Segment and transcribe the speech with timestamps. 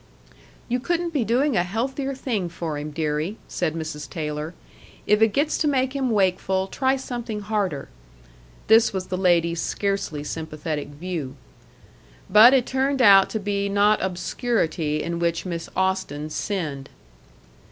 [0.67, 4.09] "You couldn't be doing a healthier thing for him, deary," said Mrs.
[4.09, 4.55] Taylor.
[5.05, 7.87] "If it gets to make him wakeful, try something harder."
[8.65, 11.35] This was the lady's scarcely sympathetic view.
[12.31, 16.89] But it turned out to be not obscurity in which Miss Austen sinned.